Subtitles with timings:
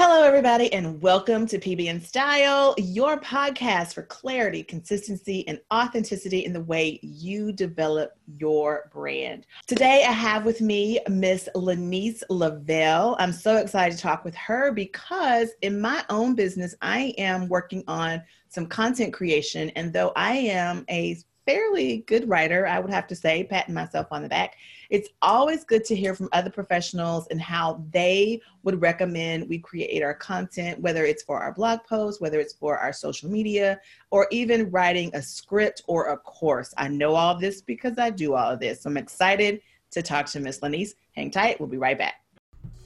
[0.00, 6.44] Hello, everybody, and welcome to PB and Style, your podcast for clarity, consistency, and authenticity
[6.44, 9.44] in the way you develop your brand.
[9.66, 13.16] Today, I have with me Miss Lanice Lavelle.
[13.18, 17.82] I'm so excited to talk with her because in my own business, I am working
[17.88, 19.70] on some content creation.
[19.70, 21.18] And though I am a
[21.48, 24.56] fairly good writer, I would have to say, patting myself on the back.
[24.90, 30.02] It's always good to hear from other professionals and how they would recommend we create
[30.02, 34.28] our content, whether it's for our blog posts, whether it's for our social media, or
[34.30, 36.74] even writing a script or a course.
[36.76, 38.82] I know all this because I do all of this.
[38.82, 40.96] So I'm excited to talk to Miss Lanice.
[41.16, 42.16] Hang tight, we'll be right back.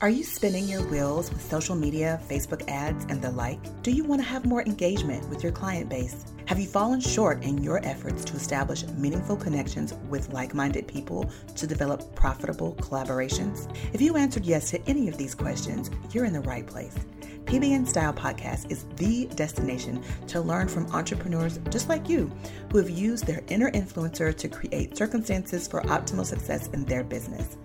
[0.03, 3.61] Are you spinning your wheels with social media, Facebook ads, and the like?
[3.85, 6.25] Do you want to have more engagement with your client base?
[6.47, 11.31] Have you fallen short in your efforts to establish meaningful connections with like minded people
[11.55, 13.73] to develop profitable collaborations?
[13.93, 16.99] If you answered yes to any of these questions, you're in the right place.
[17.45, 22.29] PBN Style Podcast is the destination to learn from entrepreneurs just like you
[22.73, 27.57] who have used their inner influencer to create circumstances for optimal success in their business.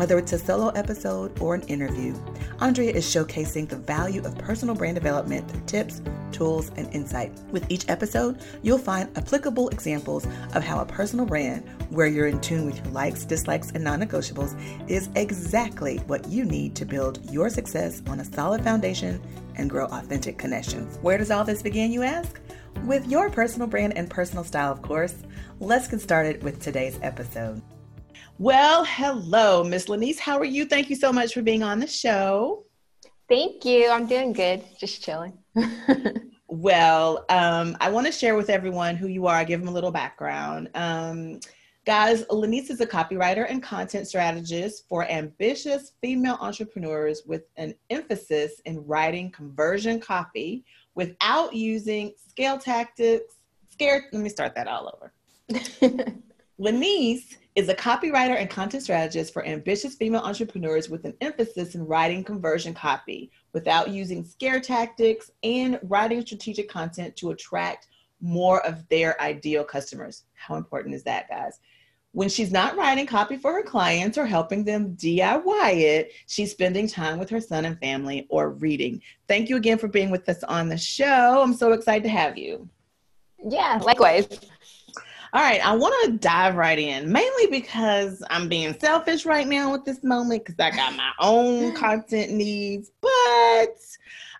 [0.00, 2.14] Whether it's a solo episode or an interview,
[2.58, 6.00] Andrea is showcasing the value of personal brand development through tips,
[6.32, 7.38] tools, and insight.
[7.50, 12.40] With each episode, you'll find applicable examples of how a personal brand, where you're in
[12.40, 17.20] tune with your likes, dislikes, and non negotiables, is exactly what you need to build
[17.30, 19.20] your success on a solid foundation
[19.56, 20.98] and grow authentic connections.
[21.02, 22.40] Where does all this begin, you ask?
[22.86, 25.14] With your personal brand and personal style, of course.
[25.58, 27.60] Let's get started with today's episode.
[28.40, 30.18] Well, hello, Miss Lanice.
[30.18, 30.64] How are you?
[30.64, 32.64] Thank you so much for being on the show.
[33.28, 33.90] Thank you.
[33.90, 34.64] I'm doing good.
[34.78, 35.36] Just chilling.
[36.48, 39.34] well, um, I want to share with everyone who you are.
[39.34, 40.70] I give them a little background.
[40.74, 41.40] Um,
[41.84, 48.62] guys, Lanice is a copywriter and content strategist for ambitious female entrepreneurs with an emphasis
[48.64, 53.34] in writing conversion copy without using scale tactics.
[53.68, 54.06] Scare.
[54.14, 55.12] Let me start that all over.
[56.60, 61.86] Lanice is a copywriter and content strategist for ambitious female entrepreneurs with an emphasis in
[61.86, 67.88] writing conversion copy without using scare tactics and writing strategic content to attract
[68.20, 70.24] more of their ideal customers.
[70.34, 71.60] How important is that, guys?
[72.12, 76.86] When she's not writing copy for her clients or helping them DIY it, she's spending
[76.86, 79.00] time with her son and family or reading.
[79.28, 81.40] Thank you again for being with us on the show.
[81.42, 82.68] I'm so excited to have you.
[83.48, 84.28] Yeah, likewise.
[85.32, 89.70] All right, I want to dive right in, mainly because I'm being selfish right now
[89.70, 93.78] with this moment because I got my own content needs, but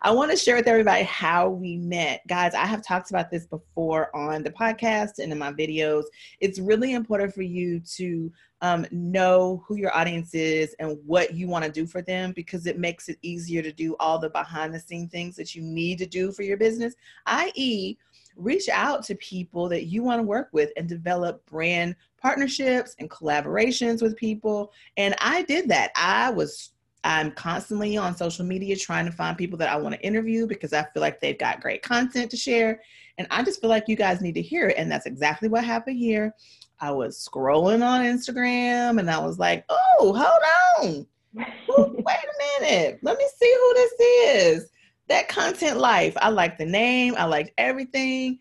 [0.02, 2.26] I want to share with everybody how we met.
[2.26, 6.04] Guys, I have talked about this before on the podcast and in my videos.
[6.40, 11.46] It's really important for you to um, know who your audience is and what you
[11.46, 14.74] want to do for them because it makes it easier to do all the behind
[14.74, 16.94] the scene things that you need to do for your business,
[17.26, 17.96] i.e.,
[18.40, 23.10] reach out to people that you want to work with and develop brand partnerships and
[23.10, 24.72] collaborations with people.
[24.96, 25.90] And I did that.
[25.96, 26.70] I was
[27.02, 30.74] I'm constantly on social media trying to find people that I want to interview because
[30.74, 32.82] I feel like they've got great content to share.
[33.16, 34.76] And I just feel like you guys need to hear it.
[34.76, 36.34] And that's exactly what happened here.
[36.78, 41.06] I was scrolling on Instagram and I was like, oh, hold on.
[42.04, 42.98] Wait a minute.
[43.02, 44.70] Let me see who this is
[45.10, 46.16] that content life.
[46.22, 48.38] I like the name, I liked everything.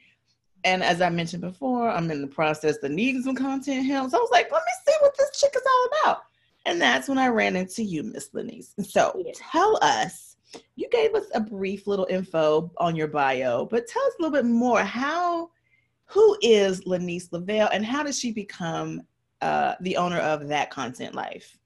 [0.64, 4.12] And as I mentioned before, I'm in the process of needing some content help.
[4.12, 6.24] So I was like, let me see what this chick is all about.
[6.66, 8.74] And that's when I ran into you, Miss Lanice.
[8.84, 10.36] So tell us,
[10.76, 14.38] you gave us a brief little info on your bio, but tell us a little
[14.38, 14.84] bit more.
[14.84, 15.50] How,
[16.06, 19.02] who is Lanice Lavelle and how did she become
[19.42, 21.58] uh, the owner of that content life?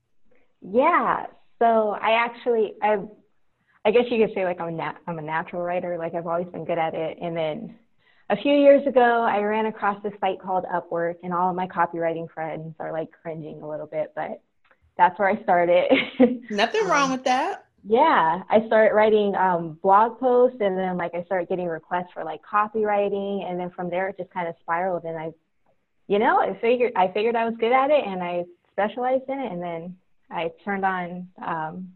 [0.61, 1.25] Yeah.
[1.59, 2.99] So I actually, I
[3.85, 5.97] I guess you could say like I'm a nat- I'm a natural writer.
[5.97, 7.17] Like I've always been good at it.
[7.21, 7.75] And then
[8.29, 11.67] a few years ago, I ran across this site called Upwork, and all of my
[11.67, 14.41] copywriting friends are like cringing a little bit, but
[14.97, 15.91] that's where I started.
[16.49, 17.65] Nothing wrong with that.
[17.85, 22.23] Yeah, I started writing um, blog posts, and then like I started getting requests for
[22.23, 25.03] like copywriting, and then from there it just kind of spiraled.
[25.03, 25.31] And I,
[26.07, 29.39] you know, I figured I figured I was good at it, and I specialized in
[29.39, 29.97] it, and then
[30.31, 31.89] I turned on um,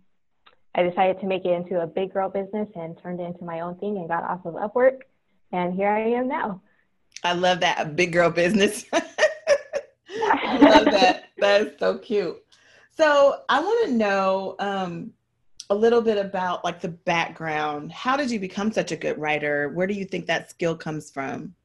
[0.78, 3.62] I decided to make it into a big girl business and turned it into my
[3.62, 5.02] own thing and got off of Upwork.
[5.52, 6.62] And here I am now.
[7.24, 7.82] I love that.
[7.82, 8.86] A big girl business.
[8.94, 11.26] I love that.
[11.40, 12.38] That is so cute.
[12.96, 15.14] So I want to know um,
[15.72, 17.92] a little bit about like the background.
[17.92, 19.70] How did you become such a good writer?
[19.70, 21.56] Where do you think that skill comes from?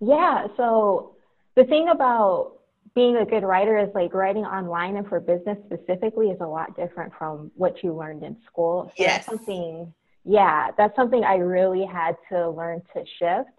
[0.00, 0.48] Yeah.
[0.56, 1.14] So
[1.54, 2.58] the thing about
[2.94, 6.76] being a good writer is like writing online and for business specifically is a lot
[6.76, 8.92] different from what you learned in school.
[8.96, 9.26] So yes.
[9.26, 9.92] something
[10.24, 13.50] yeah, that's something I really had to learn to shift.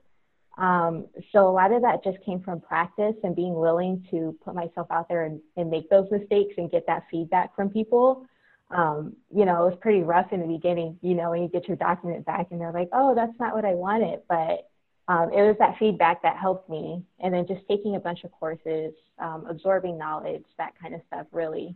[0.57, 4.55] Um, so a lot of that just came from practice and being willing to put
[4.55, 8.25] myself out there and, and make those mistakes and get that feedback from people.
[8.71, 11.67] Um, you know, it was pretty rough in the beginning, you know, when you get
[11.67, 14.21] your document back and they're like, oh, that's not what I wanted.
[14.27, 14.67] But
[15.07, 17.03] um, it was that feedback that helped me.
[17.19, 21.27] And then just taking a bunch of courses, um, absorbing knowledge, that kind of stuff
[21.31, 21.75] really,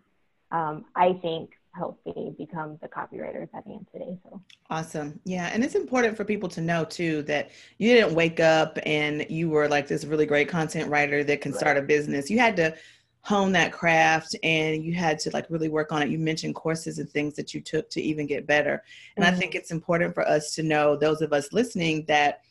[0.52, 4.18] um, I think, helped me become the copywriter that I am today.
[4.24, 4.42] So
[4.72, 5.20] awesome.
[5.24, 5.52] Yeah.
[5.54, 9.50] And it's important for people to know too that you didn't wake up and you
[9.50, 11.60] were like this really great content writer that can right.
[11.60, 12.30] start a business.
[12.30, 12.76] You had to
[13.22, 16.10] hone that craft and you had to like really work on it.
[16.10, 18.84] You mentioned courses and things that you took to even get better.
[19.16, 19.36] And mm-hmm.
[19.36, 22.42] I think it's important for us to know, those of us listening, that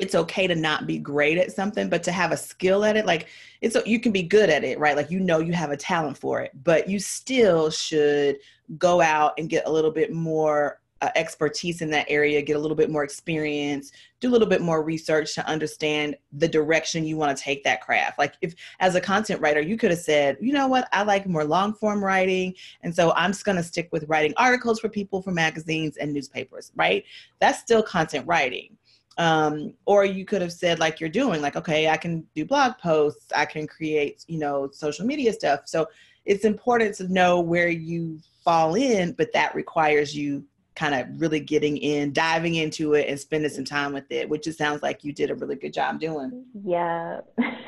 [0.00, 3.06] it's okay to not be great at something but to have a skill at it
[3.06, 3.28] like
[3.60, 4.96] it's you can be good at it right?
[4.96, 8.38] Like you know you have a talent for it but you still should
[8.78, 12.58] go out and get a little bit more uh, expertise in that area get a
[12.58, 17.16] little bit more experience do a little bit more research to understand the direction you
[17.16, 18.18] want to take that craft.
[18.18, 20.88] Like if as a content writer you could have said you know what?
[20.92, 24.34] I like more long form writing and so i'm just going to stick with writing
[24.36, 27.04] articles for people for magazines and newspapers right?
[27.40, 28.76] That's still content writing
[29.20, 32.72] um, or you could have said like you're doing like okay i can do blog
[32.78, 35.60] posts i can create you know social media stuff.
[35.66, 35.86] So
[36.24, 40.44] it's important to know where you fall in but that requires you
[40.74, 44.46] kind of really getting in diving into it and spending some time with it which
[44.46, 46.44] it sounds like you did a really good job doing.
[46.64, 47.20] Yeah.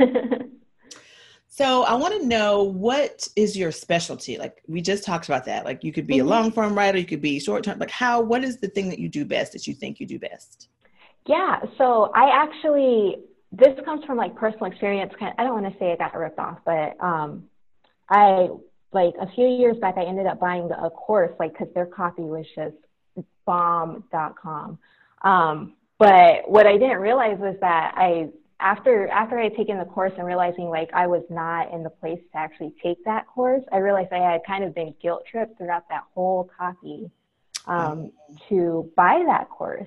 [1.55, 4.39] So i want to know what is your specialty?
[4.39, 5.67] Like we just talked about that.
[5.67, 6.27] Like you could be mm-hmm.
[6.27, 7.79] a long form writer you could be short term.
[7.79, 10.19] Like how what is the thing that you do best that you think you do
[10.19, 10.71] best
[11.27, 13.17] yeah, so I actually
[13.53, 15.13] this comes from like personal experience.
[15.19, 17.45] Kind of, I don't want to say I got ripped off, but um,
[18.09, 18.49] I
[18.93, 22.23] like a few years back I ended up buying a course like because their copy
[22.23, 22.77] was just
[23.45, 24.79] bomb.com.
[25.23, 29.85] Um, but what I didn't realize was that I after after I had taken the
[29.85, 33.63] course and realizing like I was not in the place to actually take that course,
[33.73, 37.11] I realized I had kind of been guilt tripped throughout that whole copy
[37.67, 38.13] um,
[38.49, 39.87] to buy that course.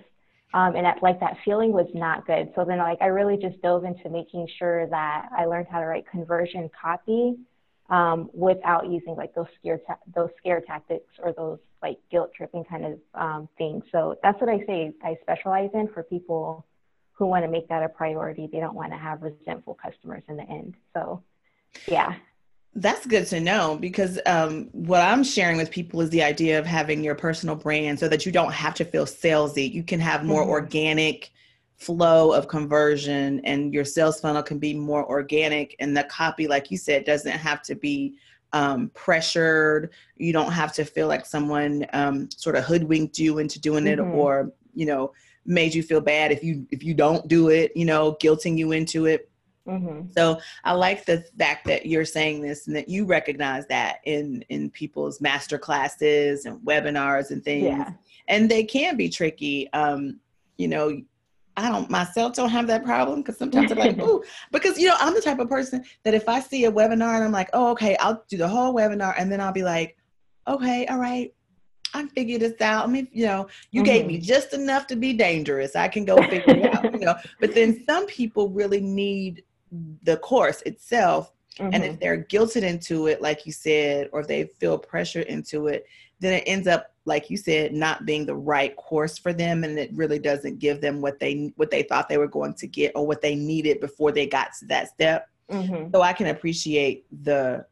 [0.56, 2.50] Um, and that, like that feeling was not good.
[2.56, 5.86] So then like I really just dove into making sure that I learned how to
[5.86, 7.36] write conversion copy
[7.90, 12.64] um, without using like those scare ta- those scare tactics or those like guilt tripping
[12.64, 13.84] kind of um, things.
[13.92, 16.66] So that's what I say I specialize in for people
[17.12, 18.48] who want to make that a priority.
[18.50, 20.76] They don't want to have resentful customers in the end.
[20.94, 21.22] So
[21.86, 22.16] yeah.
[22.78, 26.66] That's good to know because um, what I'm sharing with people is the idea of
[26.66, 29.72] having your personal brand so that you don't have to feel salesy.
[29.72, 30.52] You can have more mm-hmm.
[30.52, 31.32] organic
[31.78, 35.76] flow of conversion and your sales funnel can be more organic.
[35.80, 38.16] And the copy, like you said, doesn't have to be
[38.52, 39.92] um, pressured.
[40.18, 44.00] You don't have to feel like someone um, sort of hoodwinked you into doing it
[44.00, 44.16] mm-hmm.
[44.16, 45.14] or, you know,
[45.46, 48.74] made you feel bad if you if you don't do it, you know, guilting you
[48.74, 49.30] into it
[49.68, 50.12] Mm-hmm.
[50.16, 54.44] So I like the fact that you're saying this and that you recognize that in
[54.50, 57.66] in people's master classes and webinars and things.
[57.66, 57.92] Yeah.
[58.28, 59.72] And they can be tricky.
[59.74, 60.20] Um,
[60.58, 61.02] you know,
[61.58, 64.98] I don't myself don't have that problem because sometimes I'm like, ooh, because you know,
[65.00, 67.72] I'm the type of person that if I see a webinar and I'm like, oh,
[67.72, 69.98] okay, I'll do the whole webinar and then I'll be like,
[70.48, 71.34] okay, all right,
[71.96, 72.84] I figured this out.
[72.84, 73.86] I mean, you know, you mm-hmm.
[73.86, 74.24] gave me mm-hmm.
[74.24, 75.76] just enough to be dangerous.
[75.76, 77.16] I can go figure it out, you know.
[77.40, 79.44] But then some people really need
[80.04, 81.74] the course itself mm-hmm.
[81.74, 82.00] and if mm-hmm.
[82.00, 85.86] they're guilted into it like you said or if they feel pressure into it
[86.20, 89.78] then it ends up like you said not being the right course for them and
[89.78, 92.92] it really doesn't give them what they what they thought they were going to get
[92.96, 95.90] or what they needed before they got to that step mm-hmm.
[95.94, 97.66] so i can appreciate the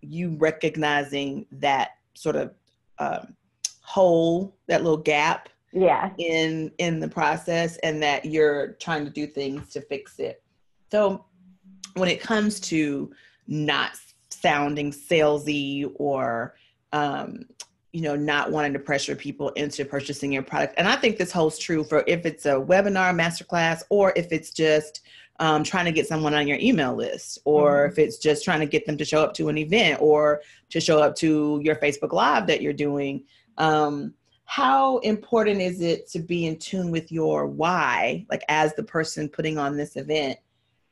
[0.00, 2.52] you recognizing that sort of
[2.98, 3.34] um,
[3.80, 9.26] hole that little gap yeah in in the process and that you're trying to do
[9.26, 10.42] things to fix it
[10.90, 11.24] so
[11.94, 13.12] when it comes to
[13.46, 13.92] not
[14.30, 16.54] sounding salesy or
[16.92, 17.44] um,
[17.92, 21.30] you know not wanting to pressure people into purchasing your product and i think this
[21.30, 25.02] holds true for if it's a webinar masterclass or if it's just
[25.40, 27.92] um, trying to get someone on your email list or mm-hmm.
[27.92, 30.80] if it's just trying to get them to show up to an event or to
[30.80, 33.24] show up to your facebook live that you're doing
[33.58, 38.82] um, how important is it to be in tune with your why like as the
[38.82, 40.38] person putting on this event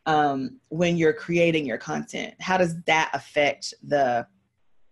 [0.06, 2.34] um, when you're creating your content?
[2.40, 4.26] How does that affect the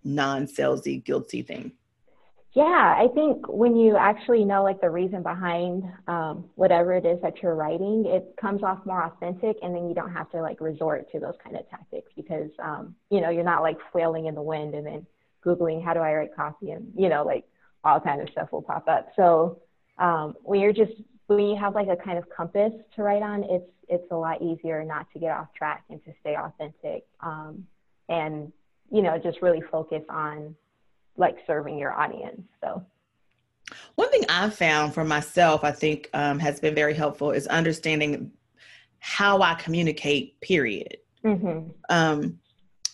[0.04, 1.72] non salesy, guilty thing?
[2.54, 7.20] Yeah, I think when you actually know like the reason behind um, whatever it is
[7.22, 10.60] that you're writing, it comes off more authentic, and then you don't have to like
[10.60, 14.34] resort to those kind of tactics because um, you know you're not like flailing in
[14.34, 15.06] the wind and then
[15.44, 17.44] googling how do I write copy and you know like
[17.84, 19.08] all kind of stuff will pop up.
[19.14, 19.60] So
[19.98, 20.92] um, when you're just
[21.28, 24.42] when you have like a kind of compass to write on, it's it's a lot
[24.42, 27.06] easier not to get off track and to stay authentic.
[27.20, 27.66] Um,
[28.08, 28.52] and
[28.90, 30.56] you know, just really focus on
[31.16, 32.42] like serving your audience.
[32.62, 32.84] So.
[33.96, 38.32] One thing I've found for myself, I think, um, has been very helpful is understanding
[39.00, 40.40] how I communicate.
[40.40, 40.96] Period.
[41.22, 41.70] Mm-hmm.
[41.90, 42.38] Um,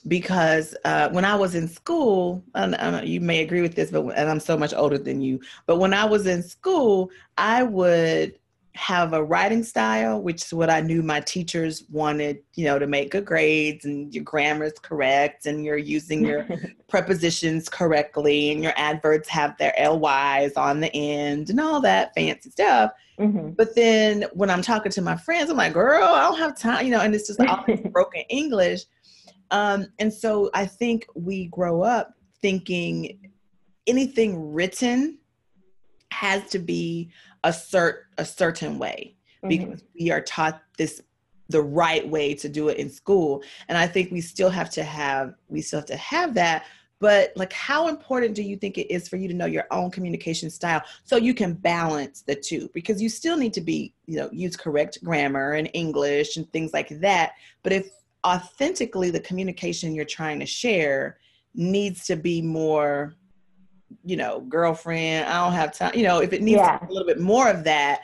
[0.07, 4.29] because uh, when I was in school, and, you may agree with this, but and
[4.29, 8.39] I'm so much older than you, but when I was in school, I would
[8.77, 12.89] have a writing style, which is what I knew my teachers wanted, you know, to
[12.89, 16.49] make good grades and your grammar is correct and you're using your
[16.89, 22.51] prepositions correctly and your adverbs have their LYs on the end and all that fancy
[22.51, 22.91] stuff.
[23.19, 23.51] Mm-hmm.
[23.51, 26.85] But then when I'm talking to my friends, I'm like, girl, I don't have time,
[26.85, 28.83] you know, and it's just all broken English.
[29.55, 33.31] Um, and so I think we grow up thinking
[33.87, 35.19] anything written
[36.11, 37.11] has to be
[37.45, 39.49] a cert a certain way mm-hmm.
[39.49, 41.01] because we are taught this
[41.51, 43.45] the right way to do it in school.
[43.69, 46.65] And i think we still have to have we still have to have that.
[46.99, 49.93] But like how important do you think it is for you to know your own
[49.93, 52.71] communication style so you can balance the two?
[52.75, 56.73] Because you still need to be you know use correct grammar and english and things
[56.73, 57.35] like that.
[57.63, 57.89] But if
[58.25, 61.19] authentically the communication you're trying to share
[61.55, 63.15] needs to be more
[64.03, 66.79] you know, girlfriend, I don't have time, you know, if it needs yeah.
[66.83, 68.03] a little bit more of that,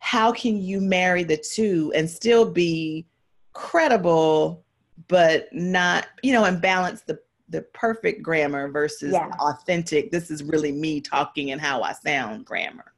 [0.00, 3.06] how can you marry the two and still be
[3.52, 4.64] credible
[5.06, 7.18] but not, you know, and balance the
[7.50, 9.30] the perfect grammar versus yeah.
[9.40, 10.10] authentic.
[10.10, 12.92] This is really me talking and how I sound grammar.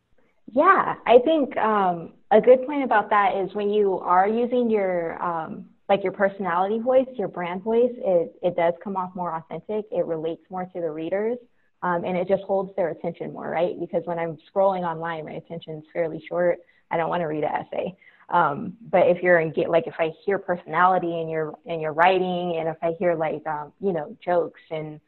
[0.52, 5.22] Yeah, I think um, a good point about that is when you are using your
[5.22, 9.84] um, like your personality voice, your brand voice, it it does come off more authentic.
[9.92, 11.36] It relates more to the readers
[11.82, 13.78] um, and it just holds their attention more, right?
[13.78, 16.58] Because when I'm scrolling online, my attention is fairly short.
[16.90, 17.96] I don't want to read an essay.
[18.28, 22.56] Um, but if you're in like if I hear personality in your in your writing,
[22.58, 25.00] and if I hear like um, you know jokes and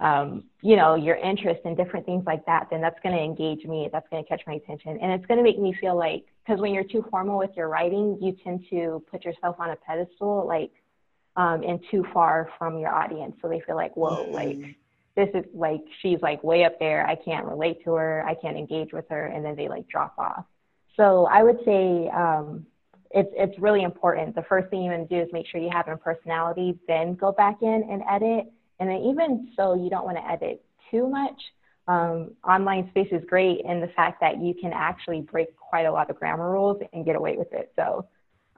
[0.00, 3.64] um, you know your interest in different things like that, then that's going to engage
[3.64, 3.88] me.
[3.92, 6.60] That's going to catch my attention, and it's going to make me feel like because
[6.60, 10.46] when you're too formal with your writing, you tend to put yourself on a pedestal,
[10.46, 10.72] like
[11.36, 14.74] um, and too far from your audience, so they feel like whoa, like mm
[15.18, 18.56] this is like she's like way up there i can't relate to her i can't
[18.56, 20.44] engage with her and then they like drop off
[20.96, 22.64] so i would say um,
[23.10, 25.70] it's it's really important the first thing you want to do is make sure you
[25.70, 28.46] have a personality then go back in and edit
[28.80, 31.40] and then even so you don't want to edit too much
[31.86, 35.92] um, online space is great in the fact that you can actually break quite a
[35.92, 38.06] lot of grammar rules and get away with it so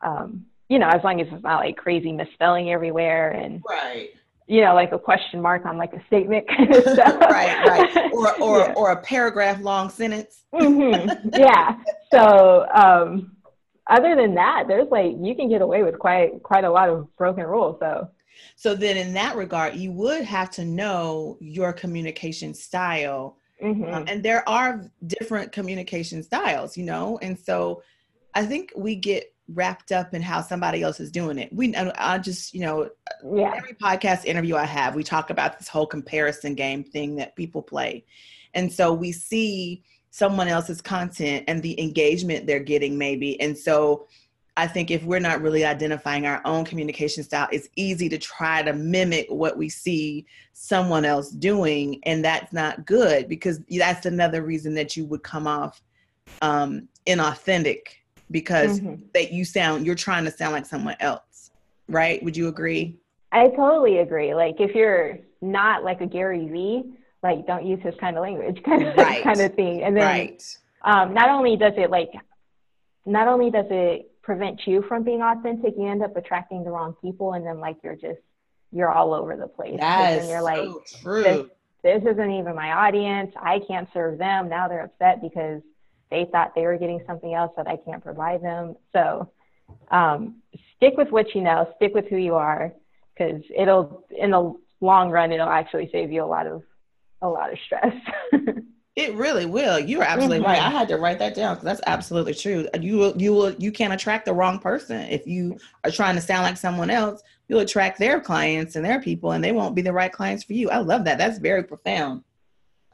[0.03, 4.11] um, you know as long as it's not like crazy misspelling everywhere and right
[4.51, 7.21] you know, like a question mark on like a statement kind of stuff.
[7.21, 8.13] right, right.
[8.13, 8.73] Or or yeah.
[8.75, 10.43] or a paragraph long sentence.
[10.53, 11.29] mm-hmm.
[11.33, 11.77] Yeah.
[12.13, 13.37] So um,
[13.87, 17.17] other than that, there's like you can get away with quite quite a lot of
[17.17, 17.77] broken rules.
[17.79, 18.09] So
[18.57, 23.37] so then in that regard, you would have to know your communication style.
[23.63, 23.93] Mm-hmm.
[23.93, 27.83] Um, and there are different communication styles, you know, and so
[28.35, 31.53] I think we get wrapped up in how somebody else is doing it.
[31.53, 32.89] We, I just, you know,
[33.25, 33.53] yeah.
[33.57, 37.61] every podcast interview I have, we talk about this whole comparison game thing that people
[37.61, 38.05] play.
[38.55, 43.41] And so we see someone else's content and the engagement they're getting, maybe.
[43.41, 44.07] And so
[44.61, 48.63] I think if we're not really identifying our own communication style, it's easy to try
[48.63, 51.99] to mimic what we see someone else doing.
[52.05, 55.81] And that's not good because that's another reason that you would come off
[56.43, 57.79] um, inauthentic
[58.31, 59.03] because mm-hmm.
[59.15, 61.51] that you sound you're trying to sound like someone else
[61.89, 62.97] right would you agree
[63.33, 67.95] i totally agree like if you're not like a gary vee like don't use his
[67.99, 69.23] kind of language kind of right.
[69.25, 70.59] kind of thing and then right.
[70.85, 72.13] um, not only does it like
[73.07, 76.95] not only does it prevent you from being authentic you end up attracting the wrong
[77.03, 78.21] people and then like you're just
[78.73, 79.79] you're all over the place
[80.21, 80.69] and you're like
[81.25, 85.61] so this, this isn't even my audience i can't serve them now they're upset because
[86.11, 88.77] they thought they were getting something else that I can't provide them.
[88.93, 89.31] So
[89.91, 90.37] um,
[90.77, 92.73] stick with what you know, stick with who you are,
[93.15, 96.63] because it'll in the long run it'll actually save you a lot of
[97.23, 97.95] a lot of stress.
[99.01, 99.79] it really will.
[99.79, 100.47] You're absolutely mm-hmm.
[100.47, 100.63] right.
[100.63, 102.69] I had to write that down because that's absolutely true.
[102.79, 106.21] You will you will you can't attract the wrong person if you are trying to
[106.21, 107.23] sound like someone else.
[107.49, 110.53] You'll attract their clients and their people, and they won't be the right clients for
[110.53, 110.71] you.
[110.71, 111.19] I love that.
[111.19, 112.23] That's very profound.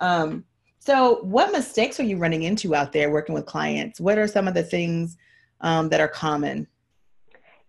[0.00, 0.44] Um,
[0.78, 4.00] so, what mistakes are you running into out there working with clients?
[4.00, 5.16] What are some of the things
[5.60, 6.68] um, that are common?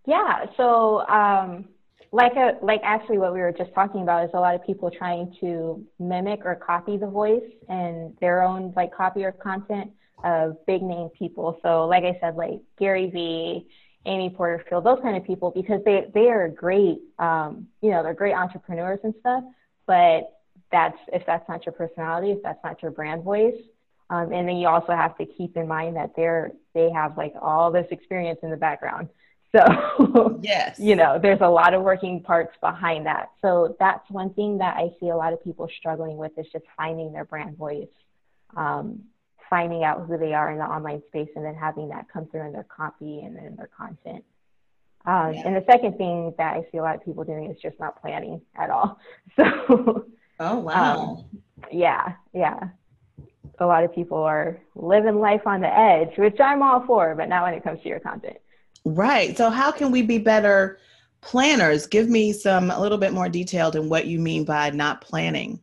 [0.05, 1.65] Yeah, so um,
[2.11, 4.89] like a, like actually what we were just talking about is a lot of people
[4.89, 9.91] trying to mimic or copy the voice and their own like copy or content
[10.23, 11.59] of big name people.
[11.61, 13.67] So, like I said, like Gary Vee,
[14.05, 16.99] Amy Porterfield, those kind of people, because they they are great.
[17.19, 19.43] Um, you know, they're great entrepreneurs and stuff.
[19.85, 20.39] But
[20.71, 23.55] that's if that's not your personality, if that's not your brand voice,
[24.09, 27.33] um, and then you also have to keep in mind that they're they have like
[27.41, 29.09] all this experience in the background.
[29.55, 33.31] So yes, you know, there's a lot of working parts behind that.
[33.41, 36.65] So that's one thing that I see a lot of people struggling with is just
[36.75, 37.87] finding their brand voice,
[38.55, 39.03] um,
[39.49, 42.47] finding out who they are in the online space, and then having that come through
[42.47, 44.23] in their copy and then their content.
[45.05, 45.43] Um, yeah.
[45.45, 48.01] And the second thing that I see a lot of people doing is just not
[48.01, 48.99] planning at all.
[49.35, 50.05] So,
[50.39, 52.69] oh wow, um, yeah, yeah
[53.59, 57.29] a lot of people are living life on the edge, which I'm all for, but
[57.29, 58.37] not when it comes to your content.
[58.87, 59.35] Right.
[59.35, 60.79] So how can we be better
[61.19, 61.87] planners?
[61.87, 65.59] Give me some a little bit more detailed in what you mean by not planning.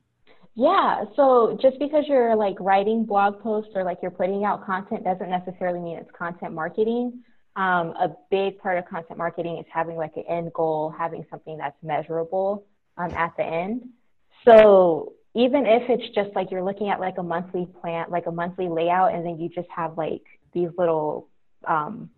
[0.54, 1.04] Yeah.
[1.16, 5.30] So just because you're like writing blog posts or like you're putting out content doesn't
[5.30, 7.24] necessarily mean it's content marketing.
[7.56, 11.56] Um, a big part of content marketing is having like an end goal, having something
[11.56, 12.66] that's measurable
[12.98, 13.88] um, at the end.
[14.44, 18.32] So even if it's just like you're looking at like a monthly plan, like a
[18.32, 21.28] monthly layout, and then you just have like these little
[21.66, 22.10] um,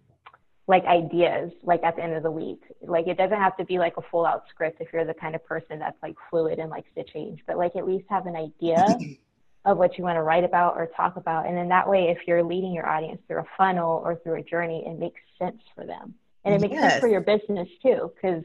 [0.69, 2.61] like ideas like at the end of the week.
[2.83, 5.35] Like it doesn't have to be like a full out script if you're the kind
[5.35, 8.37] of person that's like fluid and likes to change, but like at least have an
[8.37, 8.85] idea
[9.65, 11.47] of what you want to write about or talk about.
[11.47, 14.43] And then that way, if you're leading your audience through a funnel or through a
[14.43, 16.15] journey, it makes sense for them.
[16.45, 16.93] And it makes yes.
[16.93, 18.13] sense for your business too.
[18.21, 18.43] Cause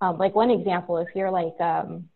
[0.00, 2.08] um, like one example, if you're like, um,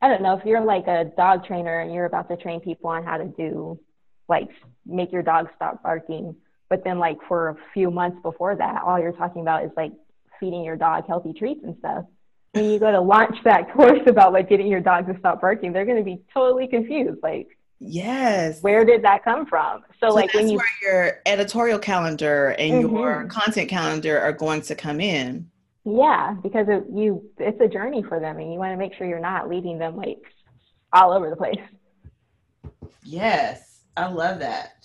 [0.00, 2.90] I don't know if you're like a dog trainer and you're about to train people
[2.90, 3.80] on how to do
[4.28, 4.48] like
[4.84, 6.36] make your dog stop barking,
[6.68, 9.92] but then like for a few months before that, all you're talking about is like
[10.40, 12.04] feeding your dog healthy treats and stuff.
[12.52, 15.72] When you go to launch that course about like getting your dog to stop barking,
[15.72, 17.20] they're going to be totally confused.
[17.22, 19.82] Like, yes, where did that come from?
[20.00, 22.96] So, so like when you your editorial calendar and mm-hmm.
[22.96, 25.50] your content calendar are going to come in.
[25.84, 29.06] Yeah, because it, you it's a journey for them, and you want to make sure
[29.06, 30.20] you're not leading them like
[30.92, 31.60] all over the place.
[33.04, 34.84] Yes, I love that.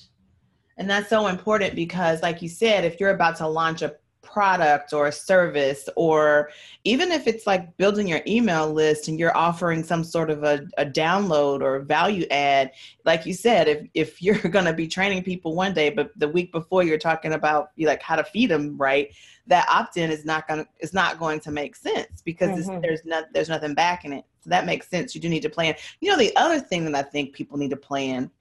[0.82, 4.94] And that's so important because, like you said, if you're about to launch a product
[4.94, 6.50] or a service, or
[6.86, 10.66] even if it's like building your email list and you're offering some sort of a,
[10.80, 12.72] a download or value add,
[13.06, 16.28] like you said, if, if you're going to be training people one day, but the
[16.28, 19.14] week before you're talking about like how to feed them right,
[19.46, 22.82] that opt-in is not going to is not going to make sense because mm-hmm.
[22.82, 24.26] there's not there's nothing backing it.
[24.40, 25.14] So that makes sense.
[25.14, 25.76] You do need to plan.
[26.00, 28.32] You know, the other thing that I think people need to plan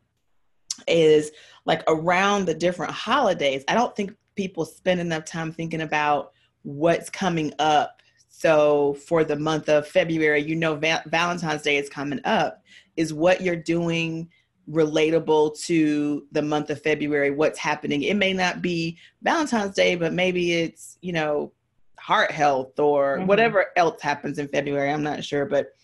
[0.87, 1.31] is
[1.67, 3.65] like around the different holidays.
[3.69, 8.01] I don't think people spend enough time thinking about what's coming up.
[8.29, 12.63] So for the month of February, you know Va- Valentine's Day is coming up.
[12.97, 14.29] Is what you're doing
[14.71, 18.03] relatable to the month of February, what's happening?
[18.03, 21.53] It may not be Valentine's Day, but maybe it's, you know,
[21.99, 23.27] heart health or mm-hmm.
[23.27, 24.91] whatever else happens in February.
[24.91, 25.75] I'm not sure, but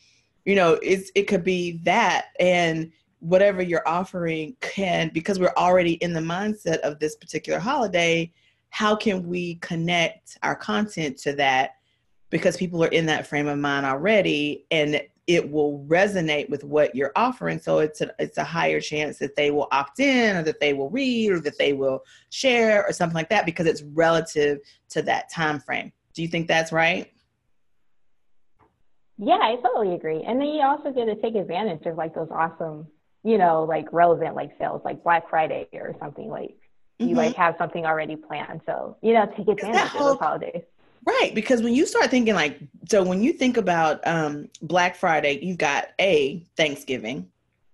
[0.45, 2.93] you know, it's it could be that and
[3.27, 8.31] whatever you're offering can because we're already in the mindset of this particular holiday
[8.77, 11.77] how can we connect our content to that?
[12.29, 16.95] Because people are in that frame of mind already and it will resonate with what
[16.95, 17.59] you're offering.
[17.59, 20.75] So it's a, it's a higher chance that they will opt in or that they
[20.75, 24.59] will read or that they will share or something like that because it's relative
[24.91, 25.91] to that time frame.
[26.13, 27.11] Do you think that's right?
[29.19, 30.23] Yeah i totally agree.
[30.23, 32.87] And then you also get to take advantage of like those awesome
[33.27, 36.57] you know, like relevant like sales, like Black Friday or something like
[37.01, 37.17] you mm-hmm.
[37.17, 38.61] like have something already planned.
[38.65, 40.63] So, you know, take advantage of those holidays.
[41.05, 45.41] Right, because when you start thinking like so when you think about um Black Friday,
[45.43, 47.29] you've got A, Thanksgiving.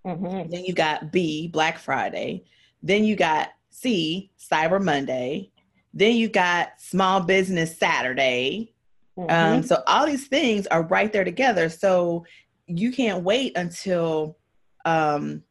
[0.06, 0.50] Mm-hmm.
[0.50, 2.44] Then you got B, Black Friday.
[2.82, 5.50] Then you got C, Cyber Monday.
[5.92, 8.72] Then you got Small Business Saturday.
[9.18, 9.30] Mm-hmm.
[9.30, 11.68] Um, so all these things are right there together.
[11.68, 12.24] So
[12.66, 14.38] you can't wait until
[14.84, 15.42] um,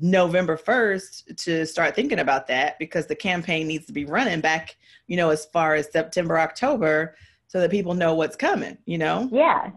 [0.00, 4.76] November 1st to start thinking about that because the campaign needs to be running back,
[5.06, 9.28] you know, as far as September, October, so that people know what's coming, you know?
[9.30, 9.70] Yeah.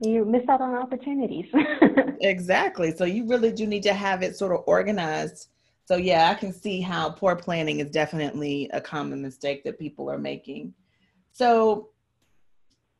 [0.00, 1.46] You miss out on opportunities.
[2.20, 2.94] exactly.
[2.94, 5.48] So you really do need to have it sort of organized.
[5.86, 10.10] So, yeah, I can see how poor planning is definitely a common mistake that people
[10.10, 10.74] are making.
[11.32, 11.90] So,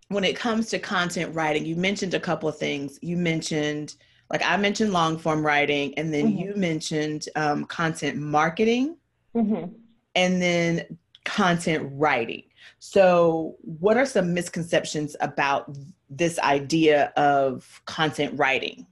[0.09, 2.99] when it comes to content writing, you mentioned a couple of things.
[3.01, 3.95] You mentioned
[4.35, 6.39] like I mentioned long form writing, and then mm-hmm.
[6.39, 8.97] you mentioned um, content marketing,
[9.33, 9.73] mm-hmm.
[10.17, 12.43] and then content writing.
[12.81, 15.73] So, what are some misconceptions about
[16.11, 18.89] this idea of content writing?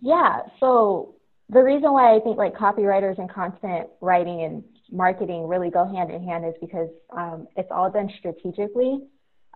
[0.00, 0.40] Yeah.
[0.58, 1.14] So,
[1.48, 6.10] the reason why I think like copywriters and content writing and marketing really go hand
[6.10, 9.04] in hand is because um, it's all done strategically.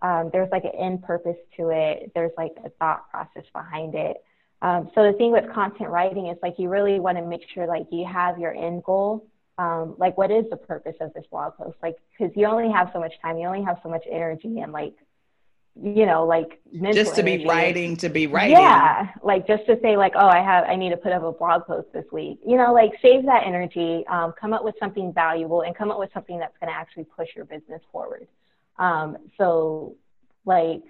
[0.03, 2.13] Um, there's like an end purpose to it.
[2.15, 4.19] There's like a thought process behind it.
[4.65, 7.67] Um, so the thing with content writing is like you really want to make sure
[7.67, 9.29] like you have your end goal.
[9.59, 11.77] Um, like what is the purpose of this blog post?
[11.83, 14.73] Like because you only have so much time, you only have so much energy and
[14.73, 14.95] like
[15.83, 16.61] you know, like
[16.93, 18.57] just to be writing, to be writing.
[18.57, 21.33] Yeah, like just to say, like, oh, I have, I need to put up a
[21.33, 22.39] blog post this week.
[22.47, 25.99] You know, like save that energy, um, come up with something valuable, and come up
[25.99, 28.29] with something that's going to actually push your business forward.
[28.79, 29.97] Um, so,
[30.45, 30.85] like,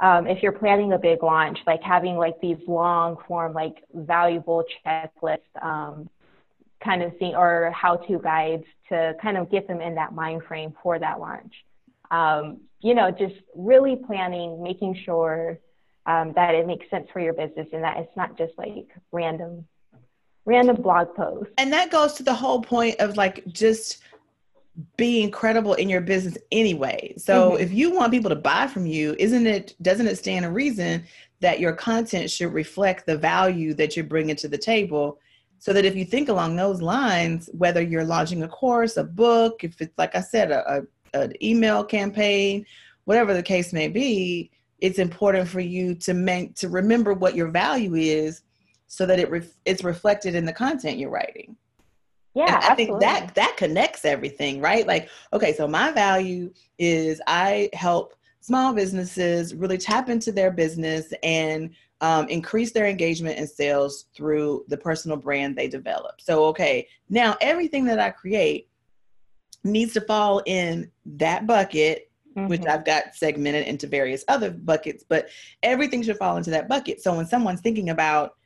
[0.00, 4.64] um, if you're planning a big launch, like having like these long form, like valuable
[4.86, 6.08] checklist um,
[6.82, 10.42] kind of thing, or how to guides to kind of get them in that mind
[10.46, 11.52] frame for that launch.
[12.10, 15.58] Um, you know, just really planning, making sure
[16.06, 19.66] um, that it makes sense for your business and that it's not just like random,
[20.44, 21.52] random blog posts.
[21.58, 23.98] And that goes to the whole point of like just
[24.96, 27.14] being credible in your business anyway.
[27.16, 27.62] So mm-hmm.
[27.62, 31.04] if you want people to buy from you, isn't it, doesn't it stand a reason
[31.40, 35.18] that your content should reflect the value that you're bringing to the table?
[35.60, 39.64] So that if you think along those lines, whether you're launching a course, a book,
[39.64, 40.82] if it's like I said, a, a
[41.14, 42.66] an email campaign,
[43.04, 47.48] whatever the case may be, it's important for you to make to remember what your
[47.48, 48.42] value is,
[48.86, 51.56] so that it ref, it's reflected in the content you're writing.
[52.34, 54.86] Yeah, and I think that that connects everything, right?
[54.86, 61.12] Like, okay, so my value is I help small businesses really tap into their business
[61.22, 66.20] and um, increase their engagement and sales through the personal brand they develop.
[66.20, 68.68] So, okay, now everything that I create
[69.64, 72.48] needs to fall in that bucket mm-hmm.
[72.48, 75.28] which I've got segmented into various other buckets, but
[75.62, 77.02] everything should fall into that bucket.
[77.02, 78.36] So when someone's thinking about,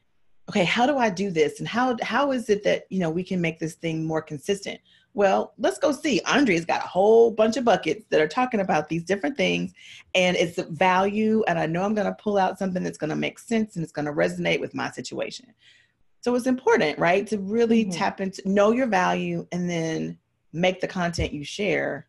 [0.48, 1.58] okay, how do I do this?
[1.58, 4.80] And how how is it that you know we can make this thing more consistent?
[5.14, 6.22] Well, let's go see.
[6.22, 9.72] Andrea's got a whole bunch of buckets that are talking about these different things,
[10.14, 11.42] and it's a value.
[11.46, 13.82] And I know I'm going to pull out something that's going to make sense and
[13.82, 15.52] it's going to resonate with my situation.
[16.22, 17.92] So it's important, right, to really mm-hmm.
[17.92, 20.18] tap into know your value and then
[20.52, 22.06] make the content you share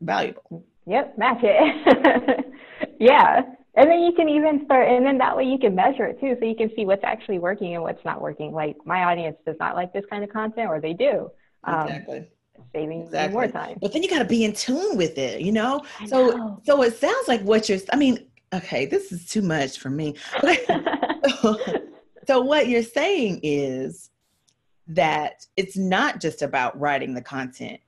[0.00, 0.64] valuable.
[0.86, 2.46] Yep, match it.
[3.00, 3.42] yeah.
[3.76, 6.34] And then you can even start, and then that way you can measure it too,
[6.40, 8.52] so you can see what's actually working and what's not working.
[8.52, 11.30] Like my audience does not like this kind of content, or they do.
[11.64, 12.30] Um, exactly.
[12.72, 13.34] Saving exactly.
[13.34, 13.78] more time.
[13.82, 15.82] But then you got to be in tune with it, you know.
[16.00, 16.62] I so, know.
[16.64, 17.78] so it sounds like what you're.
[17.92, 20.14] I mean, okay, this is too much for me.
[21.42, 21.58] so,
[22.26, 24.10] so what you're saying is
[24.88, 27.80] that it's not just about writing the content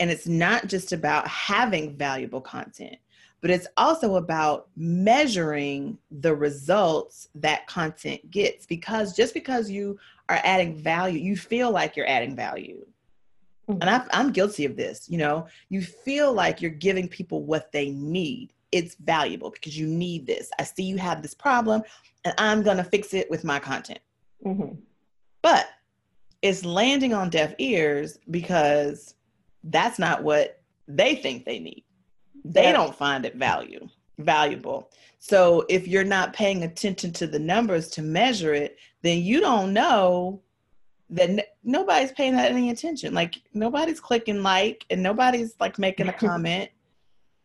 [0.00, 2.96] and it's not just about having valuable content,
[3.40, 8.66] but it's also about measuring the results that content gets.
[8.66, 12.84] Because just because you are adding value, you feel like you're adding value.
[13.68, 13.80] Mm-hmm.
[13.80, 15.08] And I, I'm guilty of this.
[15.08, 18.52] You know, you feel like you're giving people what they need.
[18.72, 20.50] It's valuable because you need this.
[20.58, 21.82] I see you have this problem,
[22.24, 24.00] and I'm going to fix it with my content.
[24.44, 24.74] Mm-hmm.
[25.42, 25.68] But
[26.42, 29.14] it's landing on deaf ears because
[29.66, 31.84] that's not what they think they need.
[32.44, 32.72] They yeah.
[32.72, 34.90] don't find it value valuable.
[35.18, 39.72] So if you're not paying attention to the numbers to measure it, then you don't
[39.72, 40.40] know
[41.10, 43.14] that n- nobody's paying that any attention.
[43.14, 46.70] Like nobody's clicking like and nobody's like making a comment.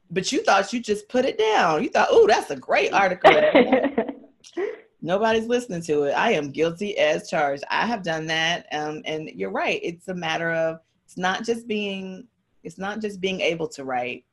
[0.10, 1.84] but you thought you just put it down.
[1.84, 3.31] You thought, "Oh, that's a great article."
[5.01, 6.12] nobody's listening to it.
[6.12, 7.63] I am guilty as charged.
[7.69, 9.79] I have done that, um, and you're right.
[9.84, 10.79] It's a matter of
[11.12, 12.26] it's not just being
[12.63, 14.24] it's not just being able to write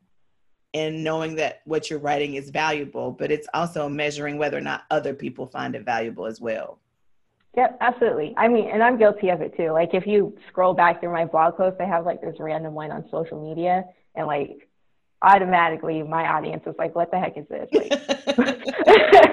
[0.74, 4.84] and knowing that what you're writing is valuable, but it's also measuring whether or not
[4.92, 6.78] other people find it valuable as well.
[7.56, 8.32] Yep, absolutely.
[8.36, 9.72] I mean, and I'm guilty of it too.
[9.72, 12.92] Like if you scroll back through my blog posts, I have like this random one
[12.92, 14.68] on social media and like
[15.22, 17.68] automatically my audience is like, what the heck is this?
[17.72, 17.90] Like,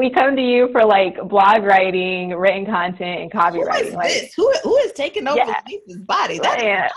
[0.00, 3.82] we come to you for like blog writing, written content, and copywriting.
[3.82, 4.32] Who is like, this?
[4.34, 5.60] Who, who is taking over yeah.
[5.68, 6.38] Lisa's body?
[6.38, 6.88] That's yeah.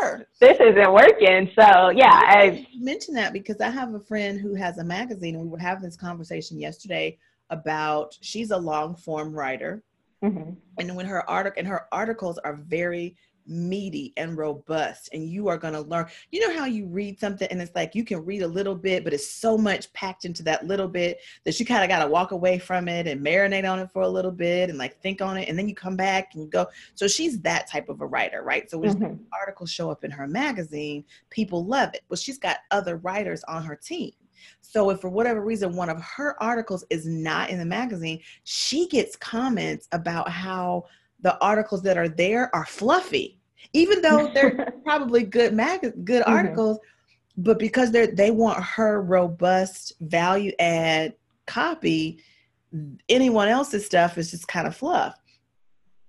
[0.00, 0.28] her.
[0.40, 1.50] This isn't working.
[1.58, 5.42] So yeah, I mentioned that because I have a friend who has a magazine, and
[5.42, 7.18] we were having this conversation yesterday
[7.50, 9.82] about she's a long form writer,
[10.22, 10.52] mm-hmm.
[10.78, 15.58] and when her article and her articles are very meaty and robust and you are
[15.58, 16.06] going to learn.
[16.30, 19.04] You know how you read something and it's like you can read a little bit
[19.04, 22.10] but it's so much packed into that little bit that you kind of got to
[22.10, 25.20] walk away from it and marinate on it for a little bit and like think
[25.20, 26.66] on it and then you come back and you go.
[26.94, 28.70] So she's that type of a writer right?
[28.70, 29.22] So when mm-hmm.
[29.32, 32.02] articles show up in her magazine people love it.
[32.08, 34.12] Well she's got other writers on her team.
[34.60, 38.88] So if for whatever reason one of her articles is not in the magazine she
[38.88, 40.84] gets comments about how
[41.22, 43.40] the articles that are there are fluffy,
[43.72, 46.32] even though they're probably good mag- good mm-hmm.
[46.32, 46.78] articles,
[47.36, 51.14] but because they're they want her robust value add
[51.46, 52.18] copy,
[53.08, 55.18] anyone else's stuff is just kind of fluff.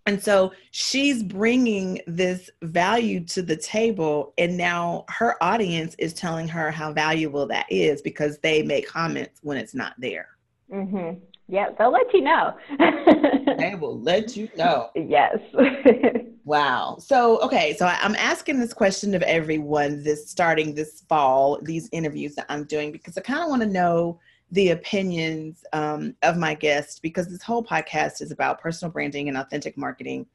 [0.05, 6.47] And so she's bringing this value to the table, and now her audience is telling
[6.49, 10.27] her how valuable that is because they make comments when it's not there.
[10.69, 11.19] Mm-hmm.
[11.53, 12.55] Yeah, they'll let you know.
[13.59, 14.89] they will let you know.
[14.95, 15.37] Yes.
[16.45, 16.97] wow.
[16.99, 22.33] So, okay, so I'm asking this question of everyone this starting this fall, these interviews
[22.35, 26.55] that I'm doing, because I kind of want to know the opinions um, of my
[26.55, 30.25] guests because this whole podcast is about personal branding and authentic marketing.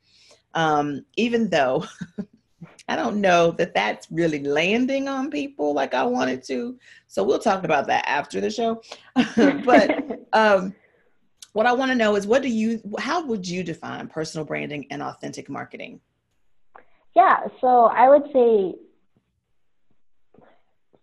[0.54, 1.84] Um, even though
[2.88, 6.78] I don't know that that's really landing on people like I wanted to.
[7.08, 8.80] So we'll talk about that after the show.
[9.64, 10.74] but um,
[11.58, 14.86] what I want to know is what do you, how would you define personal branding
[14.92, 15.98] and authentic marketing?
[17.16, 18.76] Yeah, so I would say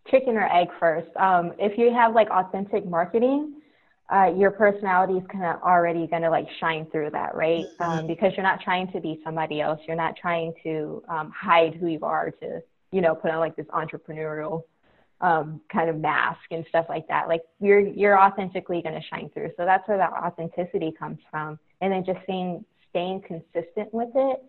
[0.10, 1.14] chicken or egg first.
[1.18, 3.56] Um, if you have like authentic marketing,
[4.10, 7.66] uh, your personality is kind of already going to like shine through that, right?
[7.78, 7.84] Mm-hmm.
[7.84, 9.82] Um, because you're not trying to be somebody else.
[9.86, 12.62] You're not trying to um, hide who you are to,
[12.94, 14.64] you know, put on like this entrepreneurial
[15.22, 17.28] um, kind of mask and stuff like that.
[17.28, 19.52] Like you're you're authentically going to shine through.
[19.58, 21.60] So that's where that authenticity comes from.
[21.82, 24.44] And then just staying staying consistent with it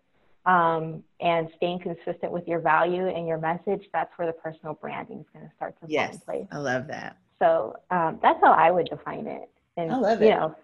[0.47, 5.21] um, and staying consistent with your value and your message, that's where the personal branding
[5.21, 6.49] is going to start to yes, fall in place.
[6.53, 7.17] I love that.
[7.41, 9.51] So um, that's how I would define it.
[9.77, 10.27] And, I love it.
[10.27, 10.57] You know,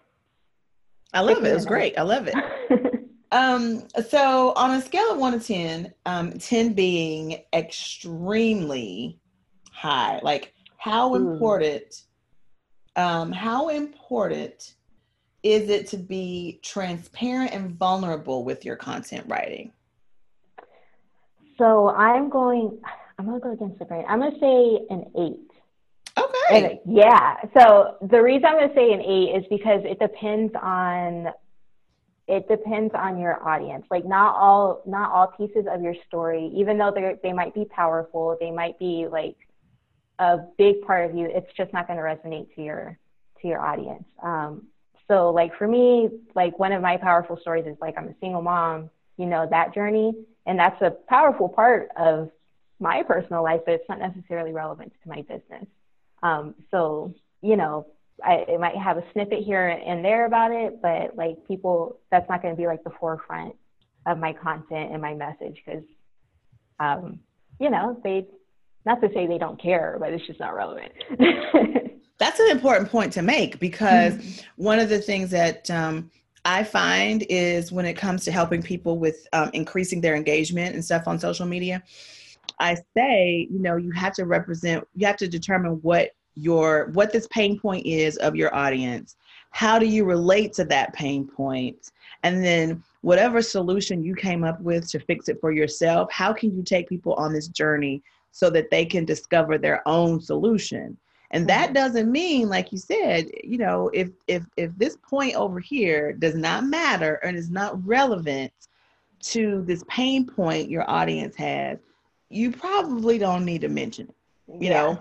[1.13, 1.51] I love it.
[1.51, 1.99] It was great.
[1.99, 2.35] I love it.
[3.33, 9.19] um, so on a scale of one to 10, um, 10 being extremely
[9.83, 12.03] high, like how important,
[12.95, 14.75] um, how important
[15.43, 19.73] is it to be transparent and vulnerable with your content writing?
[21.59, 22.79] So I'm going,
[23.19, 24.05] I'm going to go against the grain.
[24.09, 25.51] I'm going to say an eight.
[26.17, 26.79] Okay.
[26.85, 27.37] And, yeah.
[27.57, 31.33] So the reason I'm going to say an eight is because it depends on
[32.29, 33.85] it depends on your audience.
[33.91, 37.65] Like not all not all pieces of your story, even though they they might be
[37.65, 39.37] powerful, they might be like
[40.23, 41.27] a big part of you.
[41.27, 42.99] It's just not going to resonate to your
[43.41, 44.05] to your audience.
[44.23, 44.69] Um,
[45.09, 48.41] so like for me, like one of my powerful stories is like I'm a single
[48.41, 50.15] mom, you know, that journey.
[50.47, 52.31] And that's a powerful part of
[52.79, 55.67] my personal life, but it's not necessarily relevant to my business.
[56.23, 57.87] Um, so, you know,
[58.25, 62.43] I might have a snippet here and there about it, but like people, that's not
[62.43, 63.57] going to be like the forefront
[64.07, 65.83] of my content and my message because,
[66.79, 67.19] um,
[67.59, 68.29] you know, they,
[68.85, 70.93] not to say they don't care, but it's just not relevant.
[72.19, 74.63] That's an important point to make because mm-hmm.
[74.63, 76.11] one of the things that um,
[76.45, 80.85] I find is when it comes to helping people with um, increasing their engagement and
[80.85, 81.83] stuff on social media,
[82.59, 87.13] I say, you know, you have to represent, you have to determine what your what
[87.13, 89.17] this pain point is of your audience.
[89.51, 91.91] How do you relate to that pain point?
[92.23, 96.57] And then whatever solution you came up with to fix it for yourself, how can
[96.57, 100.97] you take people on this journey so that they can discover their own solution?
[101.33, 101.75] and that mm-hmm.
[101.75, 106.35] doesn't mean like you said you know if if if this point over here does
[106.35, 108.53] not matter and is not relevant
[109.21, 111.79] to this pain point your audience has
[112.29, 114.15] you probably don't need to mention it
[114.61, 114.83] you yeah.
[114.83, 114.99] know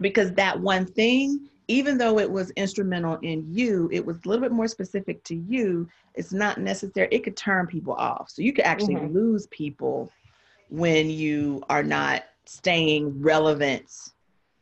[0.00, 4.42] because that one thing even though it was instrumental in you it was a little
[4.42, 8.52] bit more specific to you it's not necessary it could turn people off so you
[8.52, 9.14] could actually mm-hmm.
[9.14, 10.10] lose people
[10.70, 13.90] when you are not staying relevant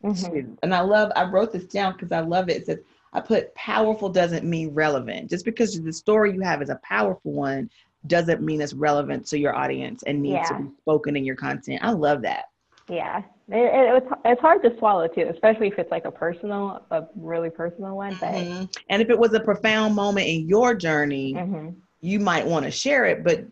[0.04, 0.54] Mm-hmm.
[0.62, 2.58] And I love, I wrote this down because I love it.
[2.58, 2.78] It says,
[3.12, 5.30] I put powerful doesn't mean relevant.
[5.30, 7.70] Just because the story you have is a powerful one
[8.06, 10.56] doesn't mean it's relevant to your audience and needs yeah.
[10.56, 11.80] to be spoken in your content.
[11.82, 12.46] I love that.
[12.88, 13.22] Yeah.
[13.48, 17.04] It, it, it's, it's hard to swallow too, especially if it's like a personal, a
[17.14, 18.16] really personal one.
[18.18, 18.64] But mm-hmm.
[18.88, 21.70] and if it was a profound moment in your journey, mm-hmm.
[22.00, 23.44] you might want to share it, but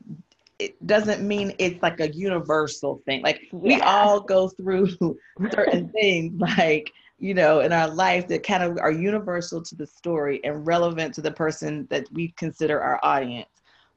[0.61, 3.23] it doesn't mean it's like a universal thing.
[3.23, 3.59] Like yeah.
[3.59, 4.89] we all go through
[5.53, 9.87] certain things, like you know, in our life that kind of are universal to the
[9.87, 13.49] story and relevant to the person that we consider our audience.